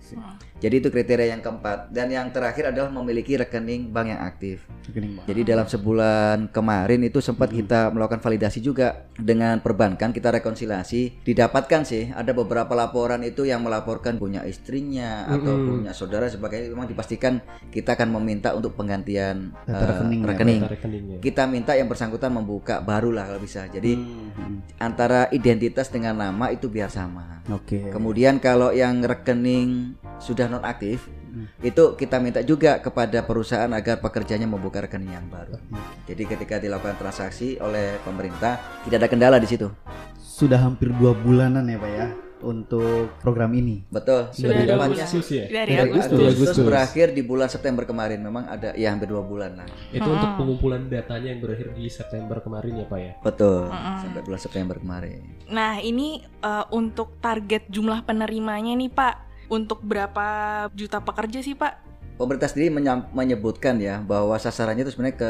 Jadi 0.55 0.79
itu 0.79 0.87
kriteria 0.87 1.29
yang 1.29 1.39
keempat 1.39 1.91
dan 1.91 2.07
yang 2.07 2.31
terakhir 2.31 2.71
adalah 2.71 2.87
memiliki 2.89 3.35
rekening 3.35 3.91
bank 3.91 4.07
yang 4.07 4.21
aktif. 4.21 4.63
Rekening 4.83 5.11
bank. 5.13 5.25
Jadi 5.27 5.41
dalam 5.43 5.67
sebulan 5.67 6.37
kemarin 6.49 7.03
itu 7.03 7.19
sempat 7.19 7.51
kita 7.51 7.91
melakukan 7.91 8.17
validasi 8.17 8.59
juga 8.59 9.03
dengan 9.13 9.59
perbankan 9.59 10.09
kita 10.09 10.31
rekonsiliasi 10.33 11.21
didapatkan 11.21 11.81
sih 11.83 12.09
ada 12.09 12.31
beberapa 12.31 12.71
laporan 12.71 13.21
itu 13.21 13.43
yang 13.43 13.61
melaporkan 13.61 14.15
punya 14.15 14.41
istrinya 14.43 15.27
atau 15.27 15.53
Mm-mm. 15.53 15.67
punya 15.67 15.91
saudara 15.91 16.25
sebagainya 16.25 16.67
memang 16.67 16.87
dipastikan 16.87 17.43
kita 17.67 17.93
akan 17.93 18.15
meminta 18.15 18.51
untuk 18.51 18.73
penggantian 18.73 19.51
Data 19.61 19.75
eh, 19.75 19.87
rekening 19.91 20.19
ya, 20.19 20.25
rekening. 20.25 20.61
Data 20.61 20.73
rekeningnya. 20.73 21.17
Kita 21.19 21.43
minta 21.45 21.71
yang 21.73 21.85
bersangkutan 21.85 22.31
membuka 22.31 22.79
baru 22.79 23.11
lah 23.11 23.27
kalau 23.27 23.39
bisa. 23.39 23.67
Jadi 23.67 23.93
Hmm, 24.35 24.59
antara 24.77 25.27
identitas 25.31 25.87
dengan 25.87 26.11
nama 26.13 26.51
itu 26.51 26.67
biar 26.75 26.91
sama. 26.91 27.39
Oke. 27.47 27.87
Kemudian 27.87 28.43
kalau 28.43 28.75
yang 28.75 28.99
rekening 28.99 29.95
sudah 30.19 30.51
non 30.51 30.67
aktif, 30.67 31.07
Hmm. 31.35 31.51
itu 31.59 31.99
kita 31.99 32.15
minta 32.23 32.39
juga 32.39 32.79
kepada 32.79 33.19
perusahaan 33.19 33.67
agar 33.75 33.99
pekerjanya 33.99 34.47
membuka 34.47 34.79
rekening 34.79 35.19
yang 35.19 35.27
baru. 35.27 35.59
Jadi 36.07 36.23
ketika 36.31 36.63
dilakukan 36.63 36.95
transaksi 36.95 37.59
oleh 37.59 37.99
pemerintah 38.07 38.55
tidak 38.87 39.03
ada 39.03 39.09
kendala 39.11 39.35
di 39.35 39.43
situ. 39.43 39.67
Sudah 40.15 40.63
hampir 40.63 40.95
dua 40.95 41.11
bulanan 41.11 41.67
ya, 41.67 41.75
Pak 41.75 41.91
ya, 41.91 42.07
untuk 42.45 43.09
program 43.25 43.49
ini. 43.57 43.81
Betul. 43.89 44.29
Sudah 44.29 44.53
Dari 44.53 44.69
Agustus 44.69 45.27
ya. 45.33 45.45
Dari 45.49 45.73
dari 45.73 45.89
Agustus. 45.89 46.13
Agustus. 46.13 46.35
Agustus 46.37 46.57
berakhir 46.61 47.07
di 47.11 47.21
bulan 47.25 47.49
September 47.49 47.83
kemarin. 47.89 48.21
Memang 48.21 48.45
ada 48.45 48.77
ya 48.77 48.93
hampir 48.93 49.09
dua 49.09 49.25
bulan 49.25 49.57
lah. 49.57 49.67
Itu 49.89 50.05
Hmm. 50.05 50.15
untuk 50.21 50.31
pengumpulan 50.37 50.85
datanya 50.85 51.33
yang 51.33 51.41
berakhir 51.41 51.73
di 51.73 51.89
September 51.89 52.37
kemarin 52.39 52.71
ya 52.79 52.85
Pak 52.85 52.99
ya. 53.01 53.13
Betul. 53.25 53.67
Mm-mm. 53.73 53.95
Sampai 54.05 54.21
bulan 54.21 54.39
September 54.39 54.75
kemarin. 54.77 55.19
Nah, 55.49 55.81
ini 55.81 56.21
eh, 56.21 56.65
untuk 56.69 57.17
target 57.17 57.65
jumlah 57.73 58.05
penerimanya 58.05 58.77
nih, 58.77 58.93
Pak. 58.93 59.15
Untuk 59.49 59.81
berapa 59.81 60.25
juta 60.73 61.01
pekerja 61.01 61.41
sih, 61.41 61.57
Pak? 61.57 61.81
Pemerintah 62.15 62.47
sendiri 62.47 62.71
menyebutkan 63.11 63.75
ya 63.75 63.99
bahwa 63.99 64.39
sasarannya 64.39 64.87
itu 64.87 64.95
sebenarnya 64.95 65.17
ke 65.19 65.29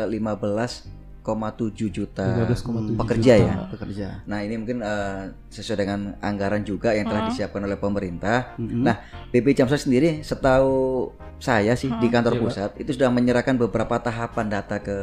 15,7 1.25 1.89
juta 1.89 2.21
15,7 2.45 2.93
pekerja 2.95 3.33
juta. 3.33 3.43
ya. 3.43 3.53
Pekerja. 3.67 4.07
Nah 4.23 4.39
ini 4.39 4.55
mungkin 4.55 4.79
eh, 4.79 5.21
sesuai 5.49 5.77
dengan 5.79 5.99
anggaran 6.19 6.61
juga 6.61 6.91
yang 6.91 7.05
telah 7.05 7.25
Hmm. 7.25 7.29
disiapkan 7.31 7.59
oleh 7.59 7.75
pemerintah. 7.75 8.53
Mhm. 8.55 8.79
Nah, 8.79 9.01
BP 9.27 9.55
Jamsos 9.55 9.81
sendiri 9.81 10.21
setahu 10.21 11.09
saya 11.35 11.73
sih 11.73 11.89
di 11.89 12.07
Hmm. 12.07 12.13
kantor 12.13 12.33
Iya, 12.33 12.41
pusat 12.41 12.69
itu 12.77 12.91
sudah 12.91 13.09
menyerahkan 13.09 13.57
beberapa 13.57 13.97
tahapan 13.97 14.47
data 14.47 14.77
ke 14.77 14.97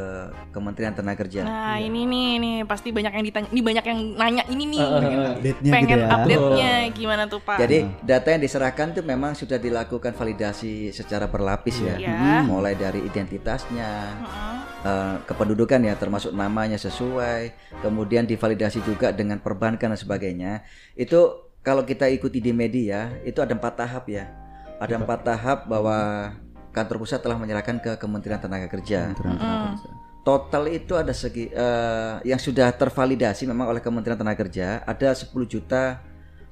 Kementerian 0.50 0.92
Tenagakerja. 0.92 1.42
Nah, 1.42 1.76
Iya. 1.76 1.86
ini 1.86 2.00
nih 2.04 2.28
nih 2.38 2.56
pasti 2.62 2.88
banyak 2.88 3.10
yang 3.10 3.24
ditanya, 3.24 3.48
ini 3.50 3.60
banyak 3.60 3.84
yang 3.84 3.98
nanya 4.14 4.42
ini 4.46 4.64
nih. 4.66 4.80
Ah, 4.80 4.88
pengen 4.98 5.18
ah. 5.18 5.32
update-nya 5.34 5.72
Pengen 5.72 5.88
gitu 5.90 5.98
ya. 5.98 6.08
update-nya 6.14 6.70
gimana 6.92 7.22
tuh, 7.26 7.40
Pak? 7.42 7.56
Jadi 7.58 7.76
data 8.00 8.28
yang 8.28 8.40
diserahkan 8.40 8.86
itu 8.92 9.02
memang 9.02 9.32
sudah 9.32 9.58
dilakukan 9.58 10.12
validasi 10.12 10.72
secara 10.90 11.26
berlapis 11.26 11.76
ya. 11.78 11.96
Iya. 11.98 12.44
Mulai 12.44 12.74
dari 12.74 13.00
identitasnya, 13.02 13.90
Heeh. 14.14 14.56
eh, 14.84 15.14
kependudukan 15.24 15.80
ya 15.80 15.94
termasuk 15.94 16.11
namanya 16.32 16.76
sesuai, 16.76 17.56
kemudian 17.80 18.28
divalidasi 18.28 18.84
juga 18.84 19.10
dengan 19.10 19.40
perbankan 19.40 19.92
dan 19.92 19.98
sebagainya. 19.98 20.62
Itu 20.92 21.48
kalau 21.64 21.86
kita 21.86 22.10
ikuti 22.12 22.42
di 22.42 22.52
media 22.52 23.14
itu 23.24 23.40
ada 23.40 23.56
empat 23.56 23.80
tahap 23.80 24.04
ya. 24.10 24.28
Ada 24.82 24.98
empat 24.98 25.20
tahap 25.22 25.58
bahwa 25.70 26.30
kantor 26.74 27.06
pusat 27.06 27.22
telah 27.22 27.38
menyerahkan 27.38 27.78
ke 27.78 27.94
Kementerian 27.96 28.42
Tenaga 28.42 28.66
Kerja. 28.66 29.14
Kementerian 29.14 29.38
Tenaga 29.38 29.68
Kerja. 29.78 29.90
Total 30.22 30.64
itu 30.70 30.94
ada 30.94 31.10
segi 31.10 31.50
eh, 31.50 32.14
yang 32.22 32.38
sudah 32.38 32.70
tervalidasi 32.70 33.42
memang 33.50 33.70
oleh 33.74 33.82
Kementerian 33.82 34.14
Tenaga 34.14 34.46
Kerja 34.46 34.78
ada 34.86 35.10
10 35.10 35.34
juta 35.50 35.98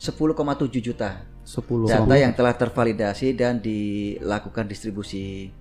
10,7 0.01 0.81
juta 0.81 1.23
10 1.47 1.87
data 1.87 2.15
yang 2.19 2.33
telah 2.35 2.55
tervalidasi 2.57 3.31
dan 3.37 3.63
dilakukan 3.63 4.67
distribusi 4.67 5.55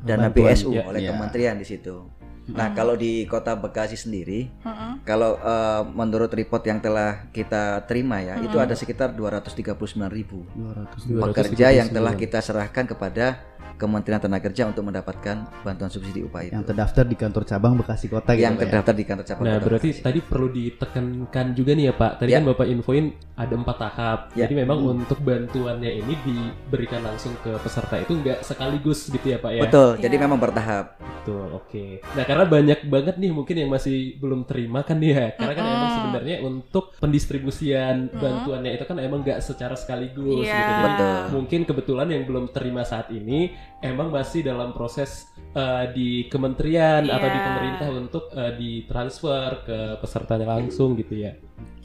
dana 0.00 0.32
Bantuan, 0.32 0.56
BSU 0.56 0.72
ya, 0.72 0.88
oleh 0.88 1.00
ya. 1.04 1.12
kementerian 1.12 1.56
di 1.60 1.66
situ. 1.68 2.08
Nah, 2.54 2.72
kalau 2.74 2.94
di 2.94 3.24
Kota 3.26 3.54
Bekasi 3.58 3.96
sendiri, 3.98 4.50
Heeh. 4.62 4.92
kalau 5.02 5.38
eh, 5.38 5.82
menurut 5.90 6.30
report 6.32 6.66
yang 6.66 6.78
telah 6.78 7.30
kita 7.30 7.84
terima 7.86 8.22
ya, 8.22 8.38
itu 8.42 8.56
ada 8.58 8.74
sekitar 8.74 9.14
239 9.14 9.66
ribu 10.10 10.46
200 10.54 11.20
pekerja 11.30 11.66
yang 11.74 11.88
telah 11.90 12.14
kita 12.14 12.38
serahkan 12.42 12.86
kepada 12.86 13.49
Kementerian 13.80 14.20
Tenaga 14.20 14.44
Kerja 14.44 14.68
untuk 14.68 14.84
mendapatkan 14.84 15.36
bantuan 15.64 15.88
subsidi 15.88 16.20
upah 16.20 16.42
itu. 16.42 16.52
yang 16.52 16.62
terdaftar 16.62 17.02
di 17.02 17.16
kantor 17.16 17.42
cabang 17.42 17.72
Bekasi 17.74 18.06
Kota 18.06 18.30
gitu 18.30 18.44
Yang 18.44 18.54
ya. 18.54 18.60
terdaftar 18.62 18.92
di 18.92 19.04
kantor 19.04 19.24
cabang. 19.24 19.42
Nah 19.42 19.54
Kota 19.54 19.64
berarti 19.64 19.88
Bekasi. 19.90 20.04
tadi 20.04 20.20
perlu 20.20 20.48
ditekankan 20.50 21.46
juga 21.52 21.70
nih 21.72 21.84
ya 21.86 21.94
Pak. 21.94 22.12
Tadi 22.16 22.30
Ya. 22.30 22.36
kan 22.36 22.44
Bapak 22.46 22.66
infoin 22.66 23.04
ada 23.34 23.54
empat 23.54 23.76
tahap. 23.78 24.18
Ya. 24.30 24.44
Jadi 24.44 24.54
memang 24.58 24.78
untuk 24.82 25.18
bantuannya 25.18 25.90
ini 25.96 26.14
diberikan 26.20 27.00
langsung 27.00 27.32
ke 27.38 27.56
peserta 27.56 27.96
itu 27.96 28.12
nggak 28.12 28.42
sekaligus 28.42 29.08
gitu 29.08 29.26
ya 29.26 29.38
Pak 29.38 29.50
ya. 29.50 29.62
Betul, 29.64 29.88
jadi 29.96 30.14
Ya. 30.14 30.20
memang 30.20 30.36
bertahap. 30.36 31.00
Betul, 31.20 31.46
oke. 31.50 31.84
Nah, 32.10 32.24
karena 32.24 32.44
banyak 32.44 32.80
banget 32.86 33.14
nih 33.16 33.30
mungkin 33.30 33.52
yang 33.54 33.68
masih 33.68 34.16
belum 34.16 34.44
terima 34.44 34.80
kan 34.82 34.96
nih 34.96 35.10
ya. 35.10 35.26
Karena 35.34 35.52
kan 35.54 35.62
Mm-mm. 35.62 35.76
emang 35.76 35.90
sebenarnya 35.94 36.36
untuk 36.42 36.84
pendistribusian 37.30 37.96
bantuannya 38.10 38.74
itu 38.74 38.84
kan 38.84 38.96
emang 38.98 39.20
nggak 39.20 39.38
secara 39.38 39.72
sekaligus 39.74 40.42
Iya. 40.42 40.50
gitu. 40.50 40.72
Jadi 40.72 40.82
Betul. 40.82 41.20
mungkin 41.30 41.60
kebetulan 41.64 42.08
yang 42.10 42.22
belum 42.24 42.44
terima 42.50 42.82
saat 42.82 43.08
ini 43.10 43.52
emang 43.78 44.10
masih 44.10 44.42
dalam 44.42 44.74
proses 44.74 45.30
uh, 45.54 45.86
di 45.90 46.26
kementerian 46.26 47.06
atau 47.06 47.26
di 47.26 47.38
Iya. 47.38 47.46
pemerintah 47.46 47.88
untuk 47.94 48.24
uh, 48.30 48.52
ditransfer 48.52 49.50
ke 49.64 49.78
pesertanya 49.98 50.46
langsung 50.58 50.98
gitu 50.98 51.14
ya. 51.16 51.32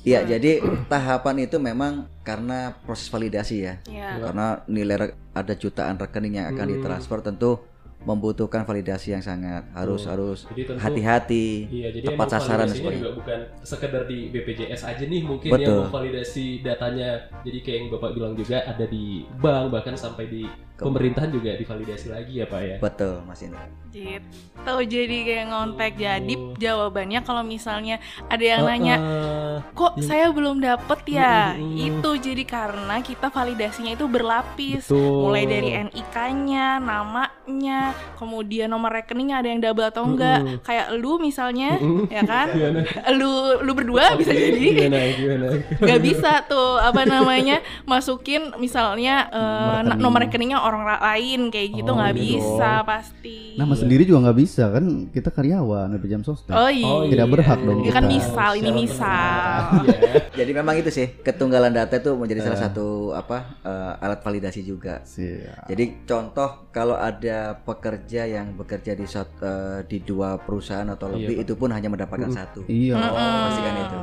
Iya, 0.05 0.37
jadi 0.37 0.61
tahapan 0.85 1.49
itu 1.49 1.57
memang 1.57 2.05
karena 2.21 2.77
proses 2.85 3.09
validasi 3.09 3.57
ya. 3.61 3.73
Ya. 3.89 4.21
Karena 4.21 4.61
nilai 4.69 5.17
ada 5.33 5.53
jutaan 5.53 5.97
rekening 5.97 6.37
yang 6.37 6.47
akan 6.53 6.65
Hmm. 6.67 6.73
ditransfer 6.77 7.19
tentu 7.25 7.57
membutuhkan 8.05 8.69
validasi 8.69 9.17
yang 9.17 9.25
sangat 9.25 9.65
harus 9.73 10.05
Betul. 10.05 10.11
harus 10.13 10.39
hati-hati. 10.77 11.65
Iya, 11.73 11.89
jadi 11.89 12.05
tepat 12.13 12.37
sasaran 12.37 12.69
sebagainya. 12.69 13.01
juga 13.01 13.11
bukan 13.17 13.39
sekedar 13.65 14.05
di 14.05 14.29
BPJS 14.29 14.85
aja 14.85 15.03
nih 15.03 15.25
mungkin 15.25 15.49
Betul. 15.49 15.65
yang 15.65 15.89
memvalidasi 15.89 16.45
datanya. 16.61 17.25
Jadi 17.41 17.57
kayak 17.65 17.77
yang 17.81 17.87
Bapak 17.89 18.11
bilang 18.13 18.33
juga 18.37 18.61
ada 18.61 18.85
di 18.85 19.25
bank 19.41 19.73
bahkan 19.73 19.97
sampai 19.97 20.29
di 20.29 20.45
pemerintahan 20.77 21.29
juga 21.29 21.55
divalidasi 21.55 22.07
lagi 22.09 22.33
ya 22.35 22.45
Pak 22.45 22.61
ya. 22.61 22.75
Betul, 22.77 23.23
Mas 23.23 23.39
Indra. 23.39 23.63
Gitu. 23.89 24.75
Jadi 24.85 25.17
kayak 25.23 25.45
ngontek. 25.47 25.93
Jadi 25.95 26.33
Oh. 26.35 26.51
jawabannya 26.53 27.23
kalau 27.23 27.41
misalnya 27.41 27.95
ada 28.27 28.43
yang 28.43 28.61
Uh, 28.61 28.67
nanya, 28.67 28.95
uh, 28.97 29.55
kok 29.71 30.03
saya 30.03 30.27
belum 30.29 30.59
dapet 30.59 30.99
ya? 31.07 31.55
Itu 31.55 32.19
jadi 32.19 32.43
karena 32.43 32.99
kita 32.99 33.31
validasinya 33.31 33.95
itu 33.95 34.03
berlapis. 34.05 34.83
betul. 34.85 35.23
Mulai 35.23 35.43
dari 35.45 35.69
NIK-nya, 35.79 36.83
namanya, 36.83 37.79
kemudian 38.15 38.67
nomor 38.67 38.91
rekeningnya 38.91 39.39
ada 39.39 39.47
yang 39.47 39.63
double 39.63 39.87
atau 39.87 40.03
enggak. 40.03 40.59
Kayak 40.61 40.91
lu 40.93 41.15
misalnya, 41.17 41.79
ya 42.09 42.23
kan? 42.23 42.51
Gimana? 42.51 42.79
Lu 43.15 43.31
lu 43.63 43.71
berdua 43.71 44.19
bisa 44.19 44.31
Oke, 44.31 44.43
jadi 44.43 44.67
Gimana 44.75 44.99
gimana? 45.15 45.47
nggak 45.79 46.01
bisa 46.01 46.31
tuh 46.43 46.77
apa 46.77 47.07
namanya 47.07 47.57
masukin 47.85 48.51
misalnya 48.57 49.29
eh, 49.29 49.79
rekening. 49.85 50.01
nomor 50.01 50.19
rekeningnya 50.19 50.59
orang 50.65 50.81
la- 50.83 51.03
lain 51.05 51.47
kayak 51.47 51.69
gitu 51.75 51.87
Oh, 51.87 51.95
nggak 51.95 52.13
gitu. 52.13 52.25
bisa 52.41 52.71
pasti. 52.81 53.53
Nama 53.53 53.73
sendiri 53.73 54.03
juga 54.03 54.19
nggak 54.25 54.37
bisa 54.37 54.63
kan 54.67 54.83
kita 55.07 55.29
karyawan 55.29 55.93
BP 55.93 56.05
Jam 56.07 56.21
Sostek. 56.21 56.51
Oh 56.51 56.67
iya. 56.67 56.89
Oh, 56.89 57.05
Tidak 57.05 57.27
berhak 57.27 57.59
dong 57.59 57.79
Ini 57.79 57.89
kan 57.89 58.03
kita. 58.03 58.11
misal, 58.11 58.51
ini 58.55 58.71
misal. 58.73 59.61
Iya. 59.85 60.11
Jadi 60.35 60.51
memang 60.51 60.75
itu 60.75 60.89
sih 60.89 61.07
ketunggalan 61.17 61.69
data 61.69 61.95
itu 61.95 62.11
menjadi 62.13 62.41
salah 62.43 62.57
Eh. 62.57 62.63
satu 62.65 62.87
apa 63.13 63.37
eh, 63.61 63.93
alat 64.01 64.19
validasi 64.19 64.61
juga. 64.61 64.99
Siap. 65.01 65.67
Jadi 65.67 65.83
contoh 66.03 66.49
kalau 66.69 66.95
ada 66.95 67.53
pekerja 67.55 68.25
yang 68.25 68.53
bekerja 68.53 68.91
di 68.91 69.05
eh, 69.05 69.79
di 69.85 69.97
dua 70.01 70.35
perusahaan 70.37 70.87
atau 70.87 71.07
Iya, 71.07 71.15
lebih 71.15 71.35
Pak. 71.35 71.43
itu 71.43 71.53
pun 71.55 71.69
hanya 71.69 71.87
mendapatkan 71.87 72.27
Mm. 72.27 72.35
satu. 72.35 72.59
Iya. 72.65 72.97
Mm-mm. 72.97 73.13
pastikan 73.45 73.75
itu. 73.77 73.97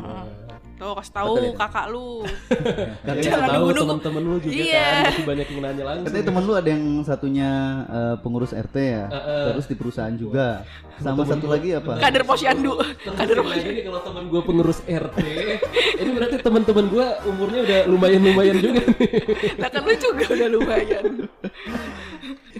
Tuh 0.83 0.99
kasih 0.99 1.15
tahu 1.15 1.27
Betul 1.31 1.47
itu. 1.47 1.59
kakak 1.63 1.87
lu. 1.89 2.11
Karena 3.07 3.23
Jangan 3.23 3.49
tahu 3.49 3.67
teman-teman 3.73 4.23
lu 4.25 4.37
juga 4.37 4.51
Iya. 4.53 4.83
kan 4.83 5.05
masih 5.07 5.27
banyak 5.31 5.47
yang 5.47 5.61
nanya 5.63 5.85
langsung. 5.87 6.07
Katanya 6.11 6.25
temen 6.27 6.43
lu 6.43 6.53
ada 6.53 6.69
yang 6.69 6.85
satunya 7.03 7.51
eh, 7.87 8.15
pengurus 8.19 8.51
RT 8.51 8.77
ya, 8.77 9.05
Heeh. 9.07 9.45
terus 9.55 9.67
di 9.71 9.75
perusahaan 9.79 10.15
juga. 10.19 10.67
Sama 10.99 11.23
satu 11.23 11.47
lagi 11.47 11.71
apa? 11.73 12.03
Kader 12.03 12.23
posyandu. 12.23 12.75
Kader 12.99 13.39
lagi 13.41 13.69
nih 13.71 13.83
kalau 13.85 14.01
teman 14.03 14.25
gue 14.27 14.41
pengurus 14.43 14.79
RT, 14.83 15.19
ini 15.97 16.11
berarti 16.13 16.37
teman-teman 16.39 16.85
gue 16.89 17.07
umurnya 17.27 17.61
udah 17.63 17.79
lumayan-lumayan 17.87 18.57
juga 18.59 18.83
nih. 18.83 19.11
Nah 19.57 19.69
kan 19.69 19.83
lu 19.83 19.95
juga 19.97 20.25
udah 20.29 20.49
lumayan. 20.51 21.05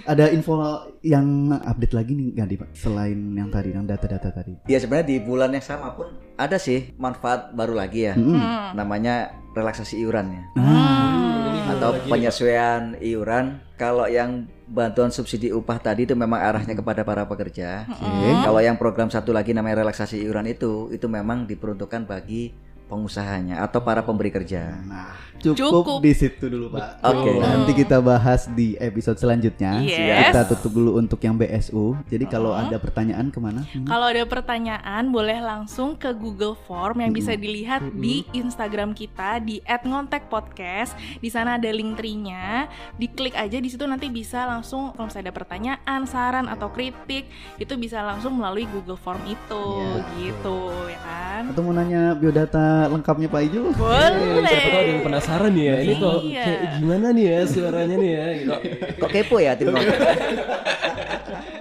Ada 0.03 0.35
info 0.35 0.59
yang 1.07 1.53
update 1.55 1.95
lagi 1.95 2.13
nih 2.19 2.29
nggak 2.35 2.49
di 2.51 2.57
Pak? 2.59 2.69
Selain 2.75 3.19
yang 3.39 3.49
tadi, 3.55 3.71
yang 3.71 3.87
data-data 3.87 4.35
tadi. 4.35 4.59
Ya 4.67 4.83
sebenarnya 4.83 5.07
di 5.07 5.17
bulan 5.23 5.55
yang 5.55 5.63
sama 5.63 5.95
pun 5.95 6.11
ada 6.35 6.59
sih 6.59 6.91
manfaat 6.99 7.55
baru 7.55 7.79
lagi 7.79 8.11
ya. 8.11 8.15
Hmm. 8.19 8.75
Namanya 8.75 9.31
relaksasi 9.53 10.01
iurannya 10.01 10.57
Ah, 10.57 11.77
atau 11.77 11.95
penyesuaian 12.09 12.97
iuran. 12.99 13.61
Kalau 13.79 14.09
yang 14.09 14.49
bantuan 14.67 15.13
subsidi 15.13 15.53
upah 15.53 15.77
tadi 15.79 16.09
itu 16.09 16.17
memang 16.17 16.41
arahnya 16.41 16.73
kepada 16.73 17.05
para 17.05 17.29
pekerja. 17.29 17.85
oke. 17.87 18.29
Kalau 18.43 18.61
yang 18.65 18.81
program 18.81 19.13
satu 19.13 19.31
lagi 19.31 19.53
namanya 19.53 19.85
relaksasi 19.87 20.19
iuran 20.25 20.49
itu 20.49 20.89
itu 20.91 21.07
memang 21.07 21.45
diperuntukkan 21.47 22.09
bagi 22.09 22.51
pengusahanya 22.93 23.65
atau 23.65 23.81
para 23.81 24.05
pemberi 24.05 24.29
kerja. 24.29 24.77
Nah, 24.85 25.17
cukup, 25.41 25.57
Cukup. 25.57 25.99
di 26.05 26.13
situ 26.13 26.45
dulu 26.47 26.77
Pak. 26.77 27.01
Oke. 27.03 27.41
Nanti 27.41 27.73
kita 27.73 27.99
bahas 27.99 28.45
di 28.47 28.77
episode 28.77 29.17
selanjutnya. 29.17 29.81
Yes. 29.81 30.29
Kita 30.29 30.45
tutup 30.53 30.77
dulu 30.77 31.01
untuk 31.01 31.17
yang 31.19 31.35
BSU. 31.35 31.97
Jadi 32.07 32.29
kalau 32.29 32.53
ada 32.53 32.77
pertanyaan 32.77 33.33
ke 33.33 33.41
mana? 33.41 33.65
Hmm. 33.65 33.89
Kalau 33.89 34.07
ada 34.07 34.23
pertanyaan 34.23 35.09
boleh 35.09 35.41
langsung 35.41 35.97
ke 35.97 36.13
Google 36.13 36.53
Form 36.69 37.01
yang 37.01 37.11
bisa 37.11 37.33
dilihat 37.33 37.81
di 37.97 38.29
Instagram 38.31 38.93
kita 38.93 39.41
di 39.41 39.65
@ngontekpodcast. 39.65 40.93
Di 41.19 41.33
sana 41.33 41.57
ada 41.57 41.71
link 41.73 41.97
tree-nya. 41.97 42.69
Diklik 42.95 43.33
aja 43.35 43.57
di 43.57 43.67
situ 43.67 43.89
nanti 43.89 44.13
bisa 44.13 44.45
langsung 44.45 44.93
kalau 44.93 45.09
misalnya 45.09 45.33
ada 45.33 45.35
pertanyaan, 45.35 46.01
saran 46.05 46.47
atau 46.47 46.69
kritik 46.69 47.27
itu 47.57 47.73
bisa 47.75 48.05
langsung 48.05 48.37
melalui 48.37 48.69
Google 48.69 48.99
Form 48.99 49.23
itu 49.25 49.65
Iya. 49.73 50.05
gitu 50.21 50.59
ya 50.87 51.01
kan. 51.01 51.43
Atau 51.51 51.63
mau 51.65 51.73
nanya 51.73 52.13
biodata 52.15 52.82
lengkapnya 52.89 53.29
Pak 53.29 53.43
Ijul? 53.45 53.65
Boleh. 53.73 54.43
Siapa 54.43 54.67
tahu 54.67 54.81
ada 54.81 54.91
yang 54.91 55.03
penasaran 55.03 55.51
nih 55.51 55.65
ya. 55.65 55.77
Ini 55.79 55.95
kok 55.95 56.17
Iya. 56.23 56.43
kayak 56.43 56.61
gimana 56.77 57.07
nih 57.11 57.25
ya 57.25 57.39
suaranya 57.45 57.97
nih 57.97 58.11
ya. 58.11 58.27
gitu. 58.35 58.53
Kok 58.99 59.11
kepo 59.11 59.37
ya 59.37 59.53
tim? 59.53 59.69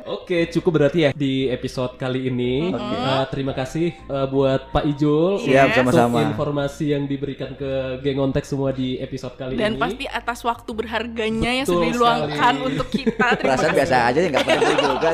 Oke, 0.04 0.44
cukup 0.50 0.72
berarti 0.74 1.00
ya 1.02 1.12
di 1.12 1.48
episode 1.48 1.96
kali 1.96 2.28
ini. 2.28 2.72
Uh, 2.72 3.24
terima 3.28 3.52
kasih 3.52 3.96
uh, 4.06 4.26
buat 4.26 4.68
Pak 4.70 4.84
Ijul 4.86 5.40
Siap 5.40 5.68
Yes. 5.68 5.76
sama-sama. 5.78 6.20
untuk 6.20 6.32
informasi 6.32 6.86
yang 6.90 7.04
diberikan 7.06 7.52
ke 7.54 7.72
geng 8.02 8.20
Ontek 8.20 8.44
semua 8.44 8.72
di 8.72 8.96
episode 8.98 9.36
kali 9.36 9.56
Dan 9.56 9.76
ini. 9.76 9.80
pasti 9.80 10.06
atas 10.06 10.40
waktu 10.42 10.72
berharganya 10.72 11.52
yang 11.54 11.66
Betul 11.66 11.76
sudah 11.78 11.90
diluangkan 11.90 12.32
sekali. 12.54 12.68
untuk 12.68 12.88
kita. 12.90 13.28
Terima 13.34 13.44
Perasaan 13.46 13.62
kasih. 13.66 13.78
biasa 13.78 13.96
aja 14.04 14.20
ya 14.20 14.30
nggak 14.30 14.46
penting 14.46 14.78
juga. 14.82 15.10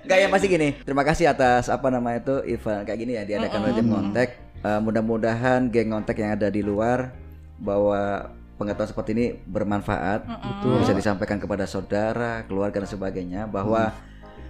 Enggak 0.00 0.18
ya 0.18 0.28
pasti 0.28 0.46
gini. 0.48 0.68
Terima 0.80 1.04
kasih 1.04 1.24
atas 1.26 1.64
apa 1.68 1.86
namanya 1.88 2.18
itu 2.20 2.34
event 2.50 2.82
kayak 2.82 2.98
gini 2.98 3.12
ya 3.14 3.22
diadakan 3.24 3.58
oleh 3.60 3.74
tim 3.74 3.86
Ngontek. 3.86 4.28
Eh, 4.60 4.80
mudah-mudahan 4.80 5.72
geng 5.72 5.88
Ngontek 5.88 6.20
yang 6.20 6.36
ada 6.36 6.52
di 6.52 6.60
luar 6.60 7.16
bahwa 7.56 8.28
pengetahuan 8.56 8.88
seperti 8.88 9.10
ini 9.16 9.26
bermanfaat. 9.40 10.20
Betul. 10.28 10.84
Bisa 10.84 10.92
disampaikan 10.92 11.40
kepada 11.40 11.64
saudara, 11.64 12.44
keluarga 12.44 12.84
dan 12.84 12.88
sebagainya 12.88 13.48
bahwa 13.48 13.88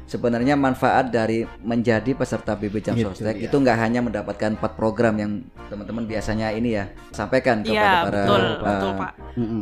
sebenarnya 0.04 0.58
manfaat 0.58 1.14
dari 1.14 1.46
menjadi 1.62 2.18
peserta 2.18 2.58
BB 2.58 2.82
Jam 2.82 2.98
Gitu, 2.98 3.06
Sostek 3.06 3.38
ya. 3.38 3.46
itu 3.46 3.54
nggak 3.54 3.78
hanya 3.78 4.02
mendapatkan 4.02 4.58
empat 4.58 4.74
program 4.74 5.14
yang 5.14 5.32
teman-teman 5.70 6.02
biasanya 6.02 6.50
ini 6.50 6.74
ya 6.74 6.90
sampaikan 7.14 7.62
kepada 7.62 7.70
Iya, 7.70 8.02
para 8.02 8.20
betul, 8.26 8.42
eh, 8.42 8.58
betul, 8.66 8.90
Pak. 8.98 9.12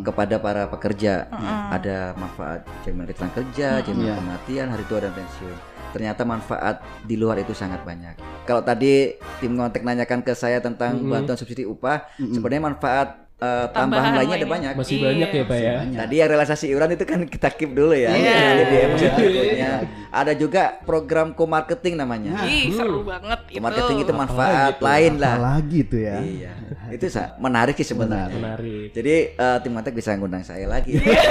Kepada 0.08 0.34
para 0.40 0.62
pekerja 0.64 1.12
Mm-mm. 1.28 1.56
ada 1.68 1.96
manfaat 2.16 2.60
jaminan 2.80 3.04
kecelakaan 3.06 3.34
kerja, 3.36 3.68
jaminan 3.84 4.08
Iya. 4.08 4.16
kematian, 4.16 4.66
hari 4.72 4.84
tua 4.88 5.04
dan 5.04 5.12
pensiun. 5.12 5.56
Ternyata 5.92 6.24
manfaat 6.24 6.80
di 7.04 7.16
luar 7.20 7.40
itu 7.40 7.52
sangat 7.52 7.84
banyak. 7.84 8.16
Kalau 8.48 8.64
tadi 8.64 9.12
tim 9.40 9.52
ngontek 9.56 9.84
nanyakan 9.84 10.24
ke 10.24 10.32
saya 10.32 10.60
tentang 10.64 10.96
Mm-mm. 10.96 11.12
bantuan 11.12 11.36
subsidi 11.36 11.68
upah, 11.68 12.08
Mm-mm. 12.16 12.32
sebenarnya 12.32 12.62
manfaat 12.72 13.27
eh, 13.38 13.66
tambahan, 13.68 13.72
Tambahan 13.72 14.12
lainnya 14.14 14.36
ada 14.36 14.48
banyak. 14.48 14.72
Masih 14.74 14.94
Iya. 14.94 15.04
banyak 15.06 15.28
ya, 15.30 15.42
Pak 15.44 15.58
ya. 15.58 15.74
Tadi 15.96 16.14
yang 16.16 16.30
relaksasi 16.30 16.64
iuran 16.68 16.90
itu 16.90 17.04
kan 17.04 17.20
kita 17.24 17.48
keep 17.50 17.70
dulu 17.70 17.94
ya. 17.94 18.10
Iya. 18.10 18.34
Nanti 18.34 18.64
di 18.64 18.76
episode 18.80 19.06
Iya. 19.06 19.14
berikutnya. 19.16 19.70
Ada 20.08 20.32
juga 20.34 20.62
program 20.80 21.26
co-marketing 21.32 21.94
namanya. 21.94 22.42
Ih, 22.42 22.72
seru 22.72 23.00
banget 23.02 23.40
itu. 23.46 23.56
Co-marketing 23.56 23.96
itu 23.98 24.08
Apalagi 24.08 24.22
manfaat 24.26 24.72
tuh? 24.74 24.84
lain 24.84 25.12
lah. 25.16 25.34
Apalagi 25.36 25.78
tuh 25.84 26.00
ya. 26.00 26.16
Iya. 26.18 26.52
Itu 26.88 27.04
menarik 27.38 27.74
sih 27.74 27.86
sebenarnya. 27.86 28.34
Menarik. 28.34 28.88
Jadi 28.90 29.14
eh, 29.30 29.56
tim 29.60 29.70
ngontek 29.70 29.94
bisa 29.94 30.10
ngundang 30.12 30.42
saya 30.42 30.66
lagi. 30.66 30.96
Iya. 30.96 31.22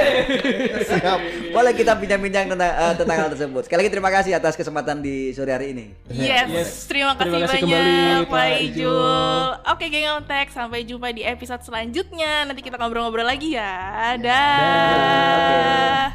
Siap. 0.90 1.20
Boleh 1.52 1.74
kita 1.74 1.92
bincang-bincang 1.94 2.46
tentang, 2.48 2.72
eh, 2.72 2.94
tentang 2.96 3.18
hal 3.18 3.30
tersebut. 3.30 3.62
Sekali 3.64 3.80
lagi 3.80 3.92
terima 3.92 4.10
kasih 4.10 4.32
atas 4.34 4.54
kesempatan 4.54 5.00
di 5.00 5.34
sore 5.34 5.52
hari 5.52 5.74
ini. 5.74 5.86
Yes, 6.08 6.48
Yes. 6.48 6.70
terima 6.86 7.14
kasih, 7.14 7.28
Terima 7.28 7.40
kasih 7.44 7.60
banyak 7.60 7.82
kembali, 7.84 8.30
Pak 8.30 8.46
Ijul. 8.48 8.64
Ijul. 8.78 9.44
Oke, 9.68 9.86
geng 9.88 10.08
Ontek, 10.16 10.48
sampai 10.50 10.80
jumpa 10.82 11.10
di 11.10 11.22
episode 11.22 11.60
selanjutnya. 11.60 11.97
Nanti 12.46 12.62
kita 12.62 12.78
ngobrol-ngobrol 12.78 13.26
lagi 13.26 13.58
ya. 13.58 14.14
Dah. 14.22 14.22
Dah. 14.22 16.06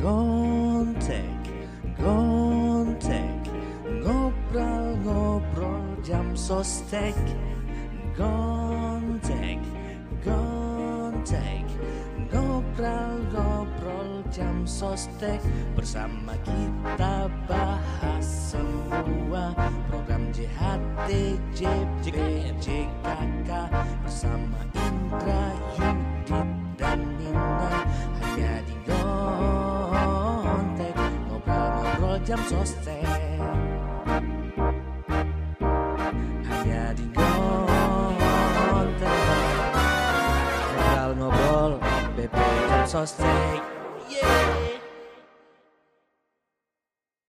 Gontek, 0.00 1.44
gontek, 2.00 3.44
ngobrol-ngobrol 4.00 6.00
jam 6.00 6.32
sostek. 6.32 7.12
Gontek, 8.16 9.60
gontek, 10.24 11.68
ngobrol-ngobrol 12.32 13.49
jam 14.30 14.62
sostek. 14.62 15.42
Bersama 15.74 16.38
kita 16.46 17.26
bahas 17.50 18.54
semua 18.54 19.50
program 19.90 20.30
JHT, 20.30 21.10
JP, 21.54 22.14
JKK. 22.62 23.50
Bersama 24.06 24.62
Indra, 24.78 25.50
Yudit, 25.78 26.46
dan 26.78 27.02
Nina. 27.18 27.82
Hanya 28.22 28.62
di 28.62 28.74
Gontek, 28.86 30.94
ngobrol-ngobrol 31.26 32.18
jam 32.22 32.38
sostek. 32.46 33.02
Hanya 36.46 36.94
di 36.94 37.06
Gontek, 37.10 38.14
ngobrol-ngobrol 40.70 41.82
BP 42.14 42.38
jam 42.70 42.86
sostek. 42.86 43.79